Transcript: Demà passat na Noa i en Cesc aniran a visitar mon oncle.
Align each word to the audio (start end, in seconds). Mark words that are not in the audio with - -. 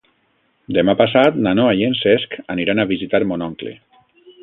Demà 0.77 0.95
passat 1.01 1.37
na 1.47 1.53
Noa 1.59 1.75
i 1.83 1.87
en 1.89 1.95
Cesc 2.01 2.37
aniran 2.57 2.85
a 2.85 2.89
visitar 2.97 3.25
mon 3.33 3.49
oncle. 3.53 3.77